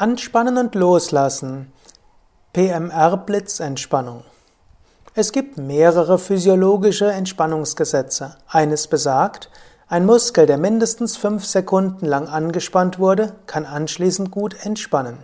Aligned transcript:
Anspannen 0.00 0.58
und 0.58 0.76
loslassen. 0.76 1.72
PMR-Blitzentspannung. 2.52 4.22
Es 5.14 5.32
gibt 5.32 5.58
mehrere 5.58 6.20
physiologische 6.20 7.10
Entspannungsgesetze. 7.10 8.36
Eines 8.46 8.86
besagt, 8.86 9.50
ein 9.88 10.06
Muskel, 10.06 10.46
der 10.46 10.56
mindestens 10.56 11.16
fünf 11.16 11.44
Sekunden 11.44 12.06
lang 12.06 12.28
angespannt 12.28 13.00
wurde, 13.00 13.34
kann 13.46 13.66
anschließend 13.66 14.30
gut 14.30 14.64
entspannen. 14.64 15.18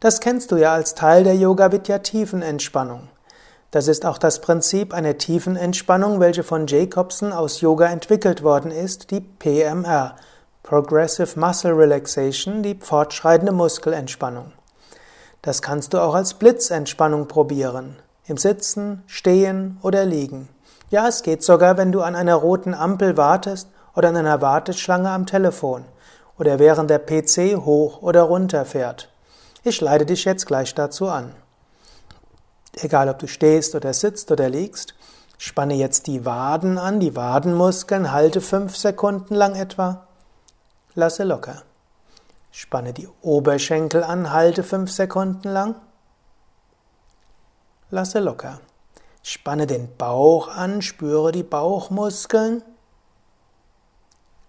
Das 0.00 0.18
kennst 0.18 0.50
du 0.50 0.56
ja 0.56 0.72
als 0.72 0.96
Teil 0.96 1.22
der 1.22 1.36
Yoga 1.36 1.70
Vidya 1.70 1.98
Tiefenentspannung. 1.98 3.08
Das 3.70 3.86
ist 3.86 4.04
auch 4.04 4.18
das 4.18 4.40
Prinzip 4.40 4.94
einer 4.94 5.16
Tiefenentspannung, 5.16 6.18
welche 6.18 6.42
von 6.42 6.66
Jacobson 6.66 7.32
aus 7.32 7.60
Yoga 7.60 7.86
entwickelt 7.86 8.42
worden 8.42 8.72
ist, 8.72 9.12
die 9.12 9.20
PMR, 9.20 10.16
Progressive 10.62 11.38
Muscle 11.40 11.72
Relaxation, 11.72 12.62
die 12.62 12.76
fortschreitende 12.76 13.50
Muskelentspannung. 13.50 14.52
Das 15.42 15.60
kannst 15.60 15.92
du 15.92 15.98
auch 15.98 16.14
als 16.14 16.34
Blitzentspannung 16.34 17.26
probieren. 17.26 17.96
Im 18.26 18.36
Sitzen, 18.36 19.02
Stehen 19.08 19.78
oder 19.82 20.04
Liegen. 20.04 20.48
Ja, 20.88 21.08
es 21.08 21.24
geht 21.24 21.42
sogar, 21.42 21.78
wenn 21.78 21.90
du 21.90 22.02
an 22.02 22.14
einer 22.14 22.36
roten 22.36 22.74
Ampel 22.74 23.16
wartest 23.16 23.66
oder 23.96 24.10
an 24.10 24.16
einer 24.16 24.40
Warteschlange 24.40 25.10
am 25.10 25.26
Telefon 25.26 25.84
oder 26.38 26.60
während 26.60 26.90
der 26.90 27.00
PC 27.00 27.56
hoch 27.56 28.00
oder 28.00 28.22
runter 28.22 28.64
fährt. 28.64 29.10
Ich 29.64 29.80
leite 29.80 30.06
dich 30.06 30.24
jetzt 30.24 30.46
gleich 30.46 30.76
dazu 30.76 31.08
an. 31.08 31.34
Egal 32.76 33.08
ob 33.08 33.18
du 33.18 33.26
stehst 33.26 33.74
oder 33.74 33.92
sitzt 33.92 34.30
oder 34.30 34.48
liegst, 34.48 34.94
spanne 35.38 35.74
jetzt 35.74 36.06
die 36.06 36.24
Waden 36.24 36.78
an, 36.78 37.00
die 37.00 37.16
Wadenmuskeln, 37.16 38.12
halte 38.12 38.40
fünf 38.40 38.76
Sekunden 38.76 39.34
lang 39.34 39.56
etwa 39.56 40.06
Lasse 40.94 41.24
locker. 41.24 41.62
Spanne 42.50 42.92
die 42.92 43.08
Oberschenkel 43.22 44.04
an, 44.04 44.30
halte 44.30 44.62
fünf 44.62 44.92
Sekunden 44.92 45.48
lang. 45.48 45.74
Lasse 47.90 48.20
locker. 48.20 48.60
Spanne 49.22 49.66
den 49.66 49.96
Bauch 49.96 50.48
an, 50.48 50.82
spüre 50.82 51.32
die 51.32 51.44
Bauchmuskeln. 51.44 52.62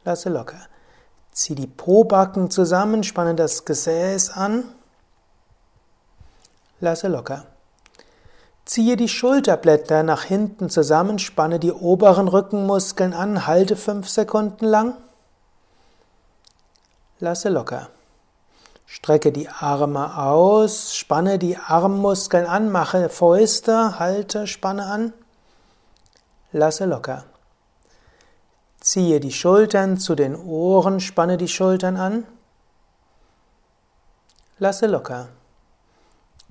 Lasse 0.04 0.30
locker. 0.30 0.60
Zieh 1.32 1.56
die 1.56 1.68
Pobacken 1.68 2.52
zusammen, 2.52 3.04
spanne 3.04 3.36
das 3.36 3.64
Gesäß 3.64 4.32
an. 4.32 4.66
Lasse 6.82 7.08
locker. 7.08 7.46
Ziehe 8.66 8.98
die 8.98 9.08
Schulterblätter 9.08 10.04
nach 10.04 10.24
hinten 10.24 10.70
zusammen, 10.70 11.20
spanne 11.20 11.60
die 11.60 11.72
oberen 11.72 12.28
Rückenmuskeln 12.28 13.14
an, 13.14 13.48
halte 13.48 13.78
fünf 13.78 14.10
Sekunden 14.10 14.66
lang 14.66 14.98
lasse 17.24 17.48
locker. 17.50 17.88
Strecke 18.86 19.32
die 19.32 19.48
Arme 19.48 20.18
aus, 20.18 20.94
spanne 20.94 21.40
die 21.40 21.56
Armmuskeln 21.58 22.46
an, 22.46 22.70
mache 22.70 23.08
Fäuste, 23.08 23.98
halte, 23.98 24.46
spanne 24.46 24.86
an, 24.86 25.14
lasse 26.52 26.86
locker. 26.86 27.24
Ziehe 28.82 29.22
die 29.22 29.32
Schultern 29.32 29.98
zu 29.98 30.16
den 30.16 30.36
Ohren, 30.36 31.00
spanne 31.00 31.38
die 31.38 31.48
Schultern 31.48 31.96
an, 31.96 32.26
lasse 34.60 34.88
locker. 34.88 35.30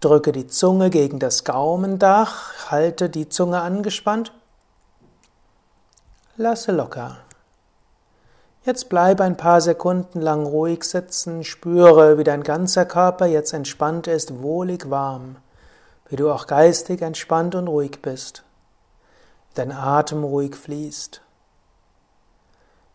Drücke 0.01 0.33
die 0.33 0.47
Zunge 0.47 0.89
gegen 0.89 1.19
das 1.19 1.45
Gaumendach, 1.45 2.71
halte 2.71 3.11
die 3.11 3.29
Zunge 3.29 3.61
angespannt, 3.61 4.33
lasse 6.39 6.73
locker. 6.73 7.19
Jetzt 8.65 8.89
bleib 8.89 9.21
ein 9.21 9.37
paar 9.37 9.61
Sekunden 9.61 10.21
lang 10.21 10.47
ruhig 10.47 10.85
sitzen, 10.85 11.43
spüre, 11.43 12.17
wie 12.17 12.23
dein 12.23 12.45
ganzer 12.45 12.85
Körper 12.85 13.27
jetzt 13.27 13.53
entspannt 13.53 14.07
ist, 14.07 14.41
wohlig 14.41 14.89
warm, 14.89 15.37
wie 16.09 16.15
du 16.15 16.31
auch 16.31 16.47
geistig 16.47 17.03
entspannt 17.03 17.57
und 17.57 17.67
ruhig 17.67 18.01
bist, 18.03 18.45
dein 19.55 19.73
Atem 19.73 20.23
ruhig 20.23 20.55
fließt. 20.55 21.23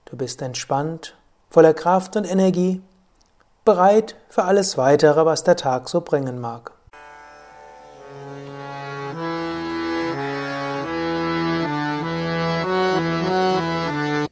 Du 0.06 0.16
bist 0.16 0.42
entspannt, 0.42 1.18
voller 1.50 1.74
Kraft 1.74 2.16
und 2.16 2.24
Energie, 2.24 2.82
bereit 3.66 4.16
für 4.30 4.46
alles 4.46 4.78
weitere, 4.78 5.26
was 5.26 5.44
der 5.44 5.58
Tag 5.58 5.90
so 5.90 6.00
bringen 6.00 6.40
mag. 6.40 6.77